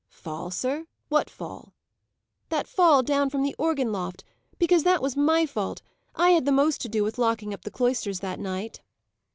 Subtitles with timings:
[0.09, 0.87] "Fall, sir!
[1.09, 1.75] What fall?"
[2.49, 4.23] "That fall down from the organ loft.
[4.57, 5.83] Because that was my fault.
[6.15, 8.81] I had the most to do with locking up the cloisters, that night."